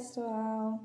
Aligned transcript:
pessoal! 0.00 0.80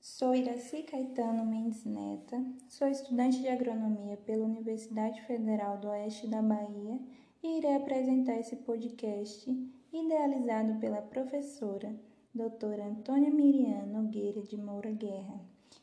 Sou 0.00 0.32
Iraci 0.32 0.84
Caetano 0.84 1.44
Mendes 1.44 1.84
Neta, 1.84 2.40
sou 2.68 2.86
estudante 2.86 3.40
de 3.40 3.48
agronomia 3.48 4.16
pela 4.18 4.44
Universidade 4.44 5.20
Federal 5.22 5.78
do 5.78 5.88
Oeste 5.88 6.28
da 6.28 6.40
Bahia 6.40 7.00
e 7.42 7.58
irei 7.58 7.74
apresentar 7.74 8.36
esse 8.36 8.54
podcast 8.54 9.50
idealizado 9.92 10.78
pela 10.78 11.02
professora 11.02 11.98
doutora 12.32 12.84
Antônia 12.84 13.28
Miriam 13.28 13.86
Nogueira 13.86 14.40
de 14.40 14.56
Moura 14.56 14.92
Guerra. 14.92 15.40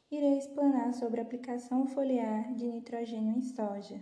Irei 0.10 0.38
explanar 0.38 0.94
sobre 0.94 1.20
a 1.20 1.24
aplicação 1.24 1.88
foliar 1.88 2.54
de 2.54 2.66
nitrogênio 2.68 3.36
em 3.36 3.42
soja. 3.42 4.00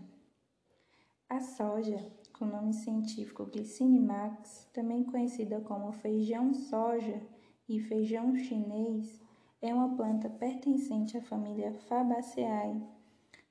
A 1.28 1.40
soja 1.40 1.98
com 2.38 2.46
nome 2.46 2.74
científico 2.74 3.48
Glycinimax, 3.48 4.70
também 4.72 5.04
conhecida 5.04 5.60
como 5.62 5.92
feijão 5.92 6.54
soja 6.54 7.20
e 7.76 7.80
feijão 7.80 8.36
chinês, 8.36 9.22
é 9.62 9.74
uma 9.74 9.96
planta 9.96 10.30
pertencente 10.30 11.18
à 11.18 11.22
família 11.22 11.74
Fabaceae, 11.88 12.84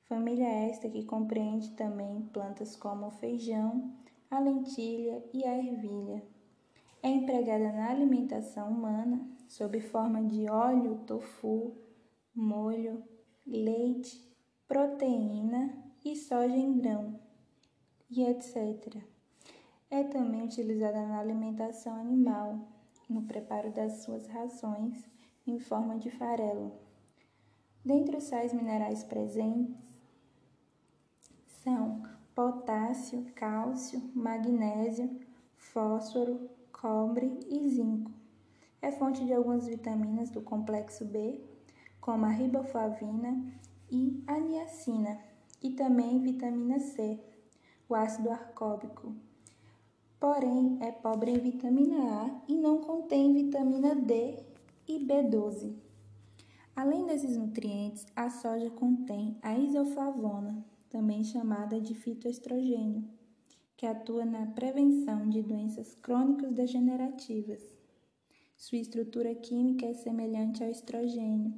família 0.02 0.46
esta 0.46 0.90
que 0.90 1.04
compreende 1.04 1.70
também 1.70 2.20
plantas 2.32 2.76
como 2.76 3.06
o 3.06 3.10
feijão, 3.10 3.94
a 4.30 4.38
lentilha 4.38 5.24
e 5.32 5.42
a 5.44 5.56
ervilha. 5.56 6.22
É 7.02 7.08
empregada 7.08 7.72
na 7.72 7.88
alimentação 7.88 8.70
humana 8.70 9.26
sob 9.48 9.80
forma 9.80 10.22
de 10.22 10.50
óleo, 10.50 11.00
tofu, 11.06 11.74
molho, 12.34 13.02
leite, 13.46 14.22
proteína 14.68 15.72
e 16.04 16.14
soja 16.14 16.56
em 16.56 16.76
grão 16.76 17.18
e 18.10 18.22
etc. 18.22 19.02
É 19.90 20.04
também 20.04 20.42
utilizada 20.42 21.06
na 21.06 21.18
alimentação 21.18 21.96
animal, 21.96 22.68
no 23.10 23.22
preparo 23.22 23.72
das 23.72 24.04
suas 24.04 24.26
rações 24.28 25.04
em 25.46 25.58
forma 25.58 25.98
de 25.98 26.10
farelo. 26.10 26.72
Dentre 27.84 28.16
os 28.16 28.24
sais 28.24 28.52
minerais 28.52 29.02
presentes 29.02 29.76
são 31.46 32.02
potássio, 32.34 33.26
cálcio, 33.34 34.00
magnésio, 34.14 35.20
fósforo, 35.56 36.48
cobre 36.72 37.40
e 37.48 37.68
zinco. 37.68 38.12
É 38.80 38.92
fonte 38.92 39.24
de 39.24 39.34
algumas 39.34 39.66
vitaminas 39.66 40.30
do 40.30 40.40
complexo 40.40 41.04
B, 41.04 41.38
como 42.00 42.24
a 42.24 42.30
riboflavina 42.30 43.44
e 43.90 44.22
a 44.26 44.38
niacina, 44.38 45.20
e 45.62 45.70
também 45.70 46.22
vitamina 46.22 46.78
C, 46.78 47.20
o 47.88 47.94
ácido 47.94 48.30
ascórbico. 48.30 49.14
Porém, 50.20 50.76
é 50.82 50.92
pobre 50.92 51.30
em 51.30 51.38
vitamina 51.38 51.96
A 51.96 52.42
e 52.46 52.54
não 52.54 52.82
contém 52.82 53.32
vitamina 53.32 53.94
D 53.94 54.36
e 54.86 54.98
B12. 54.98 55.74
Além 56.76 57.06
desses 57.06 57.38
nutrientes, 57.38 58.06
a 58.14 58.28
soja 58.28 58.68
contém 58.68 59.38
a 59.40 59.58
isoflavona, 59.58 60.62
também 60.90 61.24
chamada 61.24 61.80
de 61.80 61.94
fitoestrogênio, 61.94 63.02
que 63.78 63.86
atua 63.86 64.26
na 64.26 64.44
prevenção 64.44 65.26
de 65.26 65.42
doenças 65.42 65.94
crônicas 65.94 66.52
degenerativas. 66.52 67.62
Sua 68.58 68.76
estrutura 68.76 69.34
química 69.34 69.86
é 69.86 69.94
semelhante 69.94 70.62
ao 70.62 70.68
estrogênio, 70.68 71.54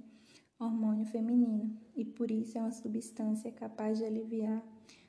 hormônio 0.57 1.05
feminino, 1.07 1.77
e 1.97 2.05
por 2.05 2.31
isso 2.31 2.57
é 2.59 2.61
uma 2.61 2.71
substância 2.71 3.51
capaz 3.51 3.99
de 3.99 4.05
aliviar 4.05 4.63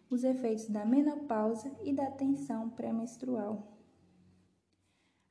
os 0.10 0.24
efeitos 0.24 0.68
da 0.70 0.86
menopausa 0.86 1.72
e 1.84 1.94
da 1.94 2.10
tensão 2.12 2.70
pré-menstrual. 2.70 3.74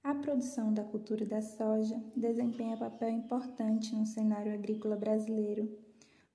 A 0.02 0.14
produção 0.14 0.74
da 0.74 0.82
cultura 0.82 1.24
da 1.24 1.40
soja 1.40 2.02
desempenha 2.16 2.76
papel 2.76 3.10
importante 3.10 3.94
no 3.94 4.04
cenário 4.04 4.52
agrícola 4.52 4.96
brasileiro. 4.96 5.78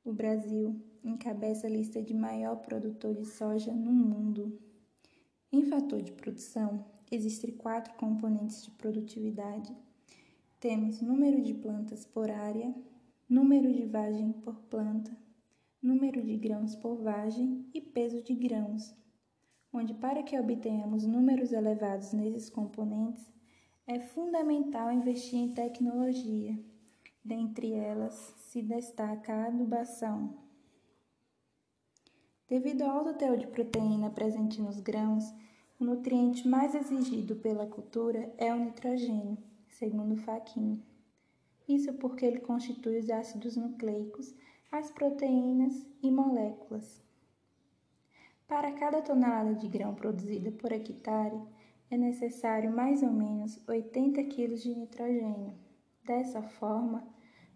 O 0.05 0.13
Brasil 0.13 0.81
encabeça 1.03 1.67
a 1.67 1.69
lista 1.69 2.01
de 2.01 2.13
maior 2.13 2.55
produtor 2.57 3.13
de 3.13 3.25
soja 3.25 3.73
no 3.73 3.91
mundo. 3.91 4.57
Em 5.51 5.65
fator 5.65 6.01
de 6.01 6.13
produção, 6.13 6.85
existem 7.11 7.51
quatro 7.51 7.93
componentes 7.95 8.63
de 8.63 8.71
produtividade. 8.71 9.75
Temos 10.59 11.01
número 11.01 11.41
de 11.41 11.53
plantas 11.53 12.05
por 12.05 12.31
área, 12.31 12.73
número 13.29 13.73
de 13.73 13.85
vagem 13.85 14.31
por 14.31 14.55
planta, 14.61 15.11
número 15.81 16.23
de 16.23 16.35
grãos 16.37 16.75
por 16.75 16.97
vagem 16.97 17.69
e 17.73 17.81
peso 17.81 18.21
de 18.21 18.33
grãos, 18.33 18.95
onde 19.71 19.93
para 19.93 20.23
que 20.23 20.37
obtenhamos 20.37 21.05
números 21.05 21.51
elevados 21.51 22.13
nesses 22.13 22.49
componentes, 22.49 23.31
é 23.85 23.99
fundamental 23.99 24.91
investir 24.91 25.39
em 25.39 25.53
tecnologia. 25.53 26.59
Dentre 27.23 27.73
elas 27.73 28.13
se 28.37 28.61
destaca 28.61 29.33
a 29.33 29.47
adubação. 29.47 30.37
Devido 32.49 32.83
ao 32.83 32.99
alto 32.99 33.17
teor 33.17 33.37
de 33.37 33.47
proteína 33.47 34.09
presente 34.09 34.61
nos 34.61 34.79
grãos, 34.79 35.25
o 35.79 35.85
nutriente 35.85 36.47
mais 36.47 36.73
exigido 36.73 37.35
pela 37.35 37.67
cultura 37.67 38.33
é 38.37 38.53
o 38.53 38.59
nitrogênio, 38.59 39.37
segundo 39.67 40.15
Fachin. 40.15 40.81
Isso 41.67 41.93
porque 41.95 42.25
ele 42.25 42.39
constitui 42.39 42.99
os 42.99 43.09
ácidos 43.09 43.57
nucleicos 43.57 44.33
as 44.71 44.91
proteínas 44.91 45.85
e 46.03 46.11
moléculas. 46.11 47.01
Para 48.47 48.71
cada 48.73 49.01
tonelada 49.01 49.55
de 49.55 49.67
grão 49.67 49.95
produzida 49.95 50.51
por 50.51 50.71
hectare, 50.71 51.41
é 51.89 51.97
necessário 51.97 52.71
mais 52.71 53.01
ou 53.01 53.11
menos 53.11 53.59
80 53.67 54.23
kg 54.25 54.55
de 54.55 54.75
nitrogênio. 54.75 55.53
Dessa 56.05 56.41
forma, 56.41 57.07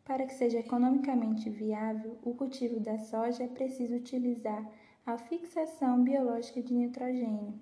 para 0.06 0.26
que 0.26 0.34
seja 0.34 0.60
economicamente 0.60 1.50
viável, 1.50 2.18
o 2.24 2.34
cultivo 2.34 2.80
da 2.80 2.98
soja 2.98 3.44
é 3.44 3.48
preciso 3.48 3.96
utilizar 3.96 4.70
a 5.06 5.18
fixação 5.18 6.04
biológica 6.04 6.62
de 6.62 6.74
nitrogênio, 6.74 7.60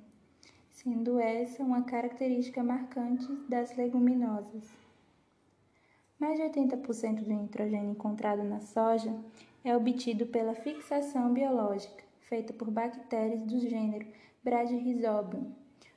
sendo 0.70 1.20
essa 1.20 1.64
uma 1.64 1.84
característica 1.84 2.64
marcante 2.64 3.28
das 3.48 3.76
leguminosas. 3.76 4.89
Mais 6.20 6.38
de 6.38 6.44
80% 6.44 7.24
do 7.24 7.34
nitrogênio 7.34 7.92
encontrado 7.92 8.44
na 8.44 8.60
soja 8.60 9.16
é 9.64 9.76
obtido 9.76 10.26
pela 10.26 10.54
fixação 10.54 11.34
biológica, 11.34 12.04
feita 12.20 12.52
por 12.52 12.70
bactérias 12.70 13.42
do 13.46 13.58
gênero 13.60 14.06
Bradyrhizobium, 14.44 15.54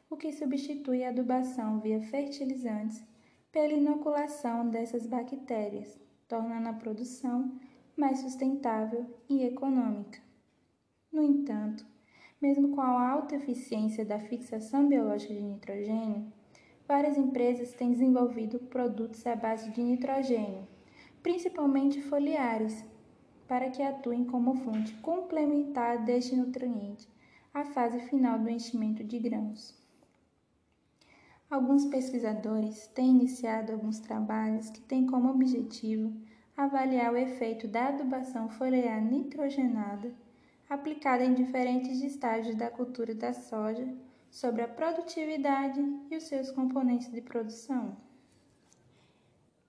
o 0.09 0.17
que 0.17 0.33
substitui 0.33 1.03
a 1.03 1.09
adubação 1.09 1.81
via 1.81 2.01
fertilizantes 2.03 3.03
pela 3.51 3.73
inoculação 3.73 4.69
dessas 4.69 5.07
bactérias, 5.09 5.99
tornando 6.29 6.69
a 6.69 6.73
produção 6.73 7.59
mais 7.97 8.21
sustentável 8.21 9.05
e 9.29 9.43
econômica. 9.45 10.21
No 11.13 11.23
entanto, 11.23 11.85
mesmo 12.41 12.75
com 12.75 12.81
a 12.81 13.11
alta 13.11 13.35
eficiência 13.35 14.05
da 14.05 14.21
fixação 14.21 14.89
biológica 14.89 15.35
de 15.35 15.43
nitrogênio, 15.43 16.33
várias 16.87 17.17
empresas 17.17 17.73
têm 17.73 17.91
desenvolvido 17.91 18.59
produtos 18.59 19.27
à 19.27 19.35
base 19.35 19.71
de 19.71 19.83
nitrogênio, 19.83 20.67
principalmente 21.23 22.03
foliares, 22.03 22.85
para 23.47 23.71
que 23.71 23.83
atuem 23.83 24.25
como 24.25 24.55
fonte 24.55 24.95
complementar 24.97 26.05
deste 26.05 26.35
nutriente 26.35 27.09
à 27.53 27.65
fase 27.65 28.01
final 28.01 28.39
do 28.39 28.49
enchimento 28.49 29.05
de 29.05 29.19
grãos. 29.19 29.75
Alguns 31.51 31.85
pesquisadores 31.85 32.87
têm 32.89 33.11
iniciado 33.11 33.73
alguns 33.73 33.99
trabalhos 33.99 34.71
que 34.71 34.81
têm 34.81 35.07
como 35.07 35.29
objetivo 35.29 36.13
avaliar 36.57 37.13
o 37.13 37.17
efeito 37.17 37.69
da 37.69 37.89
adubação 37.89 38.49
foliar 38.49 39.03
nitrogenada 39.03 40.11
aplicada 40.69 41.23
em 41.23 41.35
diferentes 41.35 42.03
estágios 42.03 42.57
da 42.57 42.71
cultura 42.71 43.15
da 43.15 43.35
soja 43.35 43.87
sobre 44.33 44.63
a 44.63 44.69
produtividade 44.69 45.79
e 46.11 46.17
os 46.17 46.25
seus 46.25 46.51
componentes 46.51 47.13
de 47.13 47.21
produção. 47.21 47.95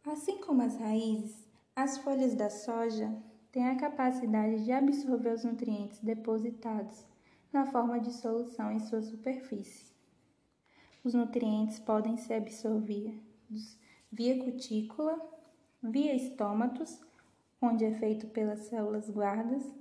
Assim 0.05 0.39
como 0.39 0.61
as 0.61 0.77
raízes, 0.77 1.45
as 1.75 1.97
folhas 1.97 2.33
da 2.33 2.49
soja 2.49 3.13
têm 3.51 3.67
a 3.67 3.75
capacidade 3.75 4.63
de 4.63 4.71
absorver 4.71 5.33
os 5.33 5.43
nutrientes 5.43 5.99
depositados 5.99 7.05
na 7.51 7.65
forma 7.65 7.99
de 7.99 8.13
solução 8.13 8.71
em 8.71 8.79
sua 8.79 9.01
superfície. 9.01 9.91
Os 11.03 11.13
nutrientes 11.13 11.77
podem 11.77 12.15
ser 12.15 12.35
absorvidos 12.35 13.77
via 14.09 14.41
cutícula, 14.45 15.19
via 15.83 16.15
estômatos, 16.15 17.01
onde 17.61 17.83
é 17.83 17.93
feito 17.95 18.27
pelas 18.27 18.59
células 18.59 19.09
guardas, 19.09 19.75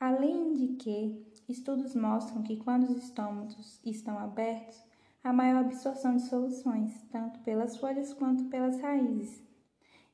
além 0.00 0.54
de 0.54 0.74
que 0.74 1.27
Estudos 1.48 1.94
mostram 1.94 2.42
que 2.42 2.58
quando 2.58 2.90
os 2.90 3.04
estômatos 3.04 3.80
estão 3.82 4.18
abertos, 4.18 4.84
há 5.24 5.32
maior 5.32 5.64
absorção 5.64 6.16
de 6.16 6.28
soluções, 6.28 6.92
tanto 7.10 7.40
pelas 7.40 7.78
folhas 7.78 8.12
quanto 8.12 8.44
pelas 8.50 8.78
raízes. 8.82 9.42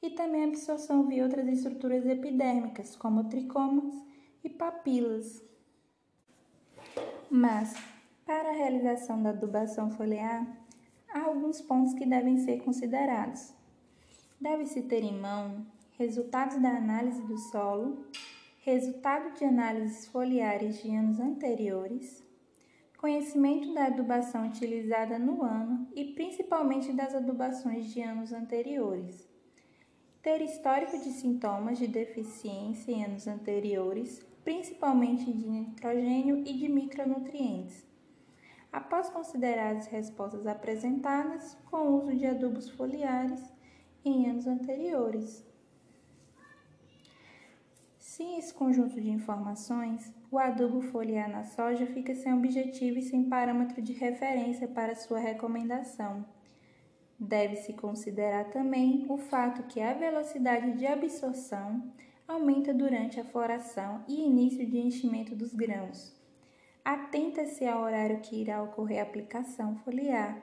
E 0.00 0.10
também 0.10 0.44
absorção 0.44 1.08
via 1.08 1.24
outras 1.24 1.48
estruturas 1.48 2.06
epidérmicas, 2.06 2.94
como 2.94 3.24
tricomas 3.24 3.92
e 4.44 4.48
papilas. 4.48 5.42
Mas, 7.28 7.74
para 8.24 8.50
a 8.50 8.52
realização 8.52 9.20
da 9.20 9.30
adubação 9.30 9.90
foliar, 9.90 10.46
há 11.12 11.22
alguns 11.22 11.60
pontos 11.60 11.94
que 11.94 12.06
devem 12.06 12.38
ser 12.38 12.62
considerados. 12.62 13.52
deve-se 14.40 14.82
ter 14.82 15.02
em 15.02 15.18
mão 15.18 15.66
resultados 15.98 16.60
da 16.60 16.76
análise 16.76 17.22
do 17.22 17.36
solo, 17.38 18.04
resultado 18.64 19.34
de 19.34 19.44
análises 19.44 20.06
foliares 20.06 20.82
de 20.82 20.90
anos 20.90 21.20
anteriores, 21.20 22.24
conhecimento 22.96 23.74
da 23.74 23.88
adubação 23.88 24.48
utilizada 24.48 25.18
no 25.18 25.42
ano 25.42 25.86
e 25.94 26.14
principalmente 26.14 26.90
das 26.90 27.14
adubações 27.14 27.92
de 27.92 28.00
anos 28.00 28.32
anteriores. 28.32 29.28
Ter 30.22 30.40
histórico 30.40 30.96
de 30.96 31.10
sintomas 31.10 31.76
de 31.76 31.86
deficiência 31.86 32.90
em 32.90 33.04
anos 33.04 33.28
anteriores, 33.28 34.24
principalmente 34.42 35.30
de 35.30 35.46
nitrogênio 35.46 36.38
e 36.38 36.54
de 36.54 36.66
micronutrientes. 36.66 37.86
Após 38.72 39.10
considerar 39.10 39.76
as 39.76 39.88
respostas 39.88 40.46
apresentadas 40.46 41.54
com 41.70 41.76
o 41.76 41.96
uso 41.98 42.16
de 42.16 42.24
adubos 42.24 42.70
foliares 42.70 43.42
em 44.02 44.30
anos 44.30 44.46
anteriores. 44.46 45.53
Sem 48.16 48.38
esse 48.38 48.54
conjunto 48.54 49.00
de 49.00 49.10
informações, 49.10 50.14
o 50.30 50.38
adubo 50.38 50.80
foliar 50.80 51.28
na 51.28 51.42
soja 51.42 51.84
fica 51.84 52.14
sem 52.14 52.32
objetivo 52.32 52.96
e 53.00 53.02
sem 53.02 53.28
parâmetro 53.28 53.82
de 53.82 53.92
referência 53.92 54.68
para 54.68 54.94
sua 54.94 55.18
recomendação. 55.18 56.24
Deve-se 57.18 57.72
considerar 57.72 58.50
também 58.50 59.04
o 59.08 59.16
fato 59.16 59.64
que 59.64 59.80
a 59.80 59.94
velocidade 59.94 60.78
de 60.78 60.86
absorção 60.86 61.92
aumenta 62.28 62.72
durante 62.72 63.18
a 63.18 63.24
floração 63.24 64.04
e 64.06 64.24
início 64.24 64.64
de 64.64 64.78
enchimento 64.78 65.34
dos 65.34 65.52
grãos. 65.52 66.14
Atenta-se 66.84 67.66
ao 67.66 67.82
horário 67.82 68.20
que 68.20 68.40
irá 68.40 68.62
ocorrer 68.62 69.00
a 69.00 69.02
aplicação 69.02 69.74
foliar. 69.78 70.40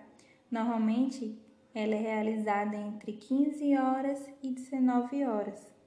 Normalmente, 0.52 1.42
ela 1.74 1.96
é 1.96 2.02
realizada 2.02 2.76
entre 2.76 3.14
15 3.14 3.78
horas 3.78 4.30
e 4.44 4.52
19 4.52 5.24
horas. 5.24 5.81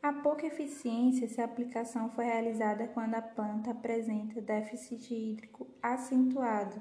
Há 0.00 0.12
pouca 0.12 0.46
eficiência 0.46 1.28
se 1.28 1.40
a 1.40 1.44
aplicação 1.44 2.08
for 2.10 2.24
realizada 2.24 2.86
quando 2.86 3.14
a 3.14 3.22
planta 3.22 3.72
apresenta 3.72 4.40
déficit 4.40 5.12
hídrico 5.12 5.66
acentuado, 5.82 6.80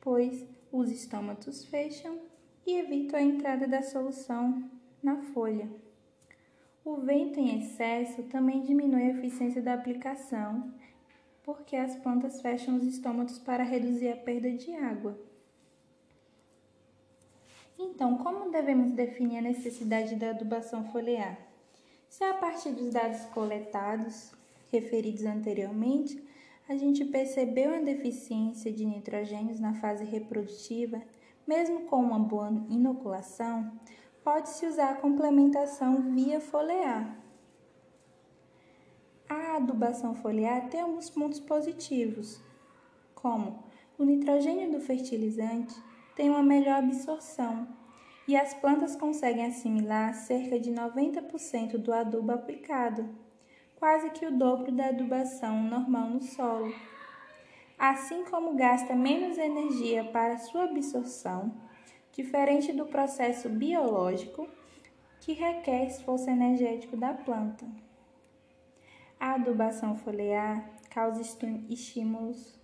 pois 0.00 0.42
os 0.72 0.90
estômatos 0.90 1.64
fecham 1.66 2.18
e 2.66 2.78
evitam 2.78 3.18
a 3.18 3.22
entrada 3.22 3.68
da 3.68 3.82
solução 3.82 4.70
na 5.02 5.18
folha. 5.18 5.68
O 6.82 6.96
vento 6.96 7.38
em 7.38 7.60
excesso 7.60 8.22
também 8.24 8.62
diminui 8.62 9.02
a 9.02 9.10
eficiência 9.10 9.60
da 9.60 9.74
aplicação, 9.74 10.72
porque 11.42 11.76
as 11.76 11.94
plantas 11.96 12.40
fecham 12.40 12.76
os 12.76 12.84
estômatos 12.84 13.38
para 13.38 13.64
reduzir 13.64 14.08
a 14.08 14.16
perda 14.16 14.50
de 14.50 14.74
água. 14.74 15.18
Então, 17.78 18.16
como 18.18 18.50
devemos 18.50 18.92
definir 18.92 19.38
a 19.38 19.42
necessidade 19.42 20.16
da 20.16 20.30
adubação 20.30 20.84
foliar? 20.90 21.45
Se 22.16 22.24
a 22.24 22.32
partir 22.32 22.70
dos 22.70 22.94
dados 22.94 23.26
coletados, 23.26 24.32
referidos 24.72 25.26
anteriormente, 25.26 26.26
a 26.66 26.74
gente 26.74 27.04
percebeu 27.04 27.74
a 27.74 27.82
deficiência 27.82 28.72
de 28.72 28.86
nitrogênios 28.86 29.60
na 29.60 29.74
fase 29.74 30.02
reprodutiva, 30.02 31.02
mesmo 31.46 31.80
com 31.80 31.96
uma 31.96 32.18
boa 32.18 32.48
inoculação, 32.70 33.70
pode-se 34.24 34.64
usar 34.64 34.92
a 34.92 34.94
complementação 34.94 36.14
via 36.14 36.40
foliar. 36.40 37.22
A 39.28 39.56
adubação 39.56 40.14
foliar 40.14 40.70
tem 40.70 40.80
alguns 40.80 41.10
pontos 41.10 41.38
positivos, 41.38 42.40
como 43.14 43.62
o 43.98 44.04
nitrogênio 44.04 44.72
do 44.72 44.80
fertilizante 44.80 45.74
tem 46.14 46.30
uma 46.30 46.42
melhor 46.42 46.78
absorção, 46.78 47.68
e 48.28 48.36
as 48.36 48.54
plantas 48.54 48.96
conseguem 48.96 49.46
assimilar 49.46 50.14
cerca 50.14 50.58
de 50.58 50.70
90% 50.70 51.78
do 51.78 51.92
adubo 51.92 52.32
aplicado, 52.32 53.08
quase 53.76 54.10
que 54.10 54.26
o 54.26 54.36
dobro 54.36 54.72
da 54.72 54.86
adubação 54.86 55.62
normal 55.62 56.08
no 56.08 56.20
solo. 56.20 56.74
Assim 57.78 58.24
como 58.24 58.56
gasta 58.56 58.94
menos 58.94 59.38
energia 59.38 60.04
para 60.04 60.38
sua 60.38 60.64
absorção, 60.64 61.54
diferente 62.10 62.72
do 62.72 62.86
processo 62.86 63.48
biológico 63.48 64.48
que 65.20 65.32
requer 65.32 65.86
esforço 65.86 66.28
energético 66.30 66.96
da 66.96 67.12
planta. 67.12 67.66
A 69.20 69.34
adubação 69.34 69.96
foliar 69.96 70.68
causa 70.90 71.20
estímulos 71.68 72.58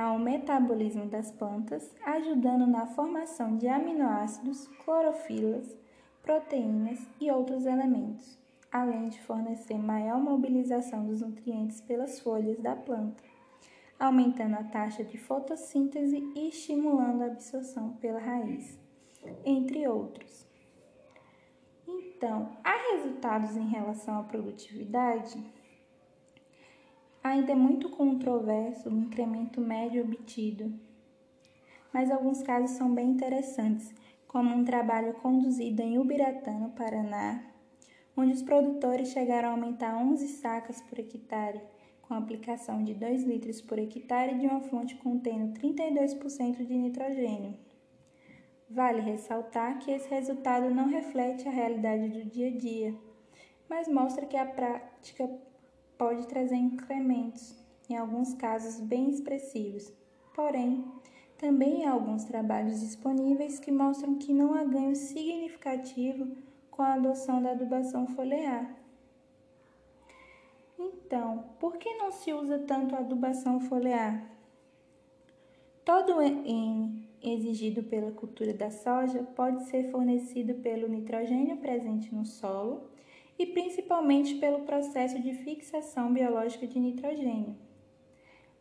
ao 0.00 0.18
metabolismo 0.18 1.06
das 1.06 1.30
plantas, 1.30 1.94
ajudando 2.04 2.66
na 2.66 2.86
formação 2.86 3.56
de 3.56 3.68
aminoácidos, 3.68 4.66
clorofilas, 4.84 5.76
proteínas 6.20 6.98
e 7.20 7.30
outros 7.30 7.64
elementos, 7.64 8.36
além 8.72 9.08
de 9.08 9.20
fornecer 9.22 9.78
maior 9.78 10.20
mobilização 10.20 11.06
dos 11.06 11.20
nutrientes 11.20 11.80
pelas 11.80 12.18
folhas 12.18 12.58
da 12.58 12.74
planta, 12.74 13.22
aumentando 13.98 14.54
a 14.56 14.64
taxa 14.64 15.04
de 15.04 15.16
fotossíntese 15.16 16.16
e 16.34 16.48
estimulando 16.48 17.22
a 17.22 17.26
absorção 17.26 17.90
pela 17.98 18.18
raiz, 18.18 18.80
entre 19.44 19.86
outros. 19.86 20.44
Então, 21.86 22.56
há 22.64 22.94
resultados 22.94 23.56
em 23.56 23.68
relação 23.68 24.18
à 24.18 24.22
produtividade? 24.24 25.38
Ainda 27.24 27.52
é 27.52 27.54
muito 27.54 27.88
controverso 27.88 28.90
o 28.90 28.92
incremento 28.92 29.58
médio 29.58 30.04
obtido, 30.04 30.70
mas 31.90 32.10
alguns 32.10 32.42
casos 32.42 32.76
são 32.76 32.94
bem 32.94 33.12
interessantes, 33.12 33.94
como 34.28 34.54
um 34.54 34.62
trabalho 34.62 35.14
conduzido 35.14 35.80
em 35.80 35.98
Ubiratã, 35.98 36.52
no 36.52 36.68
Paraná, 36.72 37.42
onde 38.14 38.34
os 38.34 38.42
produtores 38.42 39.08
chegaram 39.08 39.48
a 39.48 39.52
aumentar 39.52 39.96
11 39.96 40.28
sacas 40.28 40.82
por 40.82 40.98
hectare, 40.98 41.62
com 42.02 42.12
aplicação 42.12 42.84
de 42.84 42.92
2 42.92 43.22
litros 43.22 43.62
por 43.62 43.78
hectare 43.78 44.38
de 44.38 44.46
uma 44.46 44.60
fonte 44.60 44.94
contendo 44.96 45.58
32% 45.58 46.66
de 46.66 46.76
nitrogênio. 46.76 47.54
Vale 48.68 49.00
ressaltar 49.00 49.78
que 49.78 49.90
esse 49.90 50.10
resultado 50.10 50.68
não 50.68 50.88
reflete 50.88 51.48
a 51.48 51.50
realidade 51.50 52.06
do 52.06 52.22
dia 52.22 52.48
a 52.48 52.54
dia, 52.54 52.94
mas 53.66 53.88
mostra 53.88 54.26
que 54.26 54.36
a 54.36 54.44
prática 54.44 55.26
pode 55.98 56.26
trazer 56.26 56.56
incrementos, 56.56 57.54
em 57.88 57.96
alguns 57.96 58.34
casos 58.34 58.80
bem 58.80 59.10
expressivos. 59.10 59.92
Porém, 60.34 60.84
também 61.38 61.84
há 61.84 61.92
alguns 61.92 62.24
trabalhos 62.24 62.80
disponíveis 62.80 63.58
que 63.58 63.70
mostram 63.70 64.16
que 64.16 64.32
não 64.32 64.54
há 64.54 64.64
ganho 64.64 64.96
significativo 64.96 66.36
com 66.70 66.82
a 66.82 66.94
adoção 66.94 67.42
da 67.42 67.50
adubação 67.50 68.06
foliar. 68.06 68.74
Então, 70.78 71.44
por 71.60 71.76
que 71.76 71.94
não 71.94 72.10
se 72.10 72.32
usa 72.32 72.58
tanto 72.58 72.94
a 72.94 72.98
adubação 72.98 73.60
foliar? 73.60 74.30
Todo 75.84 76.20
N 76.20 77.08
exigido 77.22 77.82
pela 77.82 78.10
cultura 78.10 78.52
da 78.52 78.70
soja 78.70 79.22
pode 79.34 79.64
ser 79.64 79.90
fornecido 79.90 80.54
pelo 80.56 80.88
nitrogênio 80.88 81.56
presente 81.58 82.14
no 82.14 82.24
solo 82.24 82.93
e 83.38 83.46
principalmente 83.46 84.36
pelo 84.36 84.60
processo 84.60 85.20
de 85.20 85.34
fixação 85.34 86.12
biológica 86.12 86.66
de 86.66 86.78
nitrogênio. 86.78 87.56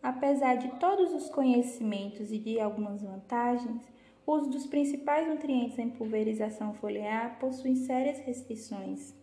Apesar 0.02 0.56
de 0.56 0.68
todos 0.80 1.14
os 1.14 1.30
conhecimentos 1.30 2.32
e 2.32 2.38
de 2.38 2.60
algumas 2.60 3.02
vantagens, 3.02 3.82
o 4.26 4.34
uso 4.34 4.50
dos 4.50 4.66
principais 4.66 5.28
nutrientes 5.28 5.78
em 5.80 5.90
pulverização 5.90 6.74
foliar 6.74 7.40
possui 7.40 7.76
sérias 7.76 8.20
restrições. 8.20 9.14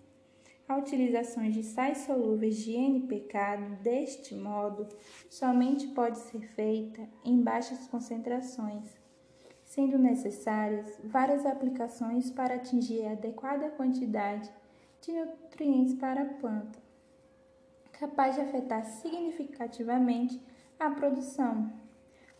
A 0.68 0.76
utilização 0.76 1.50
de 1.50 1.64
sais 1.64 1.98
solúveis 1.98 2.56
de 2.58 2.72
NPK 2.72 3.80
deste 3.82 4.34
modo 4.34 4.86
somente 5.28 5.88
pode 5.88 6.18
ser 6.18 6.40
feita 6.54 7.08
em 7.24 7.42
baixas 7.42 7.88
concentrações, 7.88 8.88
sendo 9.64 9.98
necessárias 9.98 11.00
várias 11.02 11.44
aplicações 11.44 12.30
para 12.30 12.54
atingir 12.54 13.04
a 13.04 13.12
adequada 13.12 13.70
quantidade 13.70 14.48
de 15.02 15.12
nutrientes 15.12 15.94
para 15.94 16.22
a 16.22 16.26
planta, 16.26 16.78
capaz 17.92 18.34
de 18.34 18.42
afetar 18.42 18.84
significativamente 18.84 20.40
a 20.78 20.90
produção. 20.90 21.72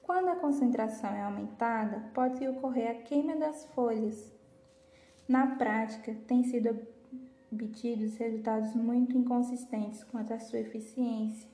Quando 0.02 0.28
a 0.28 0.36
concentração 0.36 1.10
é 1.10 1.22
aumentada, 1.22 2.10
pode 2.12 2.46
ocorrer 2.46 2.90
a 2.90 3.02
queima 3.02 3.36
das 3.36 3.64
folhas. 3.66 4.34
Na 5.26 5.56
prática, 5.56 6.14
têm 6.26 6.44
sido 6.44 6.86
obtidos 7.50 8.16
resultados 8.16 8.74
muito 8.74 9.16
inconsistentes 9.16 10.04
quanto 10.04 10.34
à 10.34 10.38
sua 10.38 10.60
eficiência, 10.60 11.48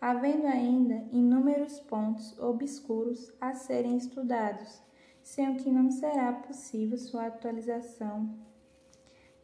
havendo 0.00 0.46
ainda 0.46 1.06
inúmeros 1.12 1.80
pontos 1.80 2.38
obscuros 2.38 3.32
a 3.40 3.54
serem 3.54 3.96
estudados, 3.96 4.82
sem 5.22 5.50
o 5.50 5.56
que 5.56 5.70
não 5.70 5.90
será 5.90 6.32
possível 6.32 6.98
sua 6.98 7.26
atualização 7.26 8.46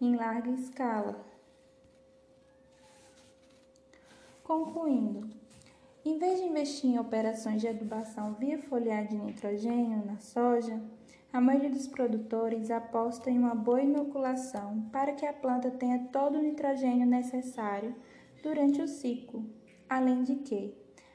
em 0.04 0.16
larga 0.16 0.50
escala. 0.50 1.24
Concluindo, 4.42 5.30
em 6.04 6.18
vez 6.18 6.40
de 6.40 6.46
investir 6.46 6.90
em 6.90 6.98
operações 6.98 7.60
de 7.60 7.68
adubação 7.68 8.34
via 8.34 8.58
foliar 8.58 9.06
de 9.06 9.16
nitrogênio 9.16 10.04
na 10.04 10.18
soja, 10.18 10.80
A 11.32 11.40
maioria 11.40 11.70
dos 11.70 11.88
produtores 11.88 12.70
aposta 12.70 13.30
em 13.30 13.38
uma 13.38 13.54
boa 13.54 13.80
inoculação 13.80 14.86
para 14.92 15.12
que 15.14 15.24
a 15.24 15.32
planta 15.32 15.70
tenha 15.70 15.98
todo 16.12 16.38
o 16.38 16.42
nitrogênio 16.42 17.06
necessário 17.06 17.94
durante 18.42 18.82
o 18.82 18.86
ciclo, 18.86 19.42
além 19.88 20.22
de 20.24 20.36
que 20.36 20.74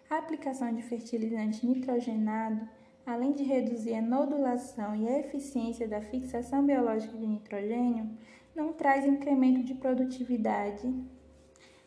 a 0.10 0.18
aplicação 0.18 0.74
de 0.74 0.82
fertilizante 0.82 1.68
nitrogenado, 1.68 2.68
além 3.06 3.32
de 3.32 3.44
reduzir 3.44 3.94
a 3.94 4.02
nodulação 4.02 4.96
e 4.96 5.08
a 5.08 5.20
eficiência 5.20 5.88
da 5.88 6.02
fixação 6.02 6.66
biológica 6.66 7.16
de 7.16 7.28
nitrogênio, 7.28 8.10
não 8.58 8.74
traz 8.74 9.06
incremento 9.06 9.64
de 9.64 9.76
produtividade 9.76 10.92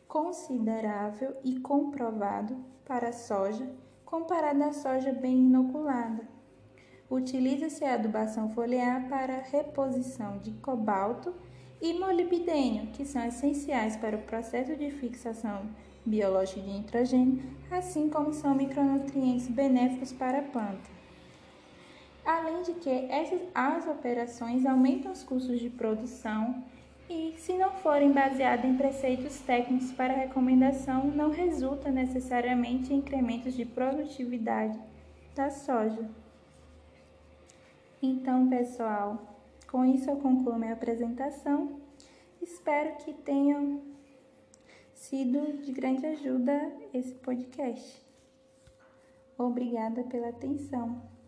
considerável 0.06 1.36
e 1.42 1.58
comprovado 1.58 2.56
para 2.86 3.08
a 3.08 3.12
soja 3.12 3.68
comparado 4.04 4.62
à 4.62 4.72
soja 4.72 5.12
bem 5.12 5.46
inoculada. 5.46 6.28
Utiliza-se 7.08 7.84
a 7.84 7.94
adubação 7.94 8.50
foliar 8.50 9.08
para 9.08 9.40
reposição 9.40 10.38
de 10.38 10.52
cobalto 10.52 11.34
e 11.80 11.92
molibdênio, 11.92 12.88
que 12.92 13.04
são 13.04 13.24
essenciais 13.24 13.96
para 13.96 14.16
o 14.16 14.22
processo 14.22 14.76
de 14.76 14.90
fixação 14.90 15.68
biológica 16.06 16.60
de 16.60 16.72
nitrogênio, 16.72 17.42
assim 17.70 18.08
como 18.08 18.32
são 18.32 18.54
micronutrientes 18.54 19.48
benéficos 19.48 20.12
para 20.12 20.38
a 20.38 20.42
planta. 20.42 20.99
Além 22.50 22.62
de 22.64 22.72
que 22.74 22.90
essas, 22.90 23.40
as 23.54 23.86
operações 23.86 24.66
aumentam 24.66 25.12
os 25.12 25.22
custos 25.22 25.60
de 25.60 25.70
produção 25.70 26.64
e, 27.08 27.34
se 27.36 27.56
não 27.56 27.70
forem 27.70 28.10
baseadas 28.10 28.64
em 28.64 28.76
preceitos 28.76 29.38
técnicos 29.40 29.92
para 29.92 30.12
recomendação, 30.12 31.06
não 31.06 31.30
resulta 31.30 31.92
necessariamente 31.92 32.92
em 32.92 32.96
incrementos 32.96 33.54
de 33.54 33.64
produtividade 33.64 34.76
da 35.32 35.48
soja. 35.48 36.10
Então, 38.02 38.48
pessoal, 38.48 39.38
com 39.70 39.84
isso 39.84 40.10
eu 40.10 40.16
concluo 40.16 40.58
minha 40.58 40.72
apresentação. 40.72 41.80
Espero 42.42 42.96
que 42.96 43.12
tenham 43.12 43.80
sido 44.92 45.62
de 45.62 45.70
grande 45.70 46.04
ajuda 46.04 46.72
esse 46.92 47.14
podcast. 47.14 48.04
Obrigada 49.38 50.02
pela 50.02 50.30
atenção. 50.30 51.19